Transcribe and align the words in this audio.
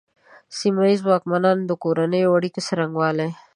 د 0.49 0.51
سیمه 0.59 0.83
ییزو 0.89 1.05
واکمنانو 1.11 1.67
د 1.69 1.71
کورنیو 1.83 2.35
اړیکو 2.37 2.59
څرنګوالي. 2.67 3.29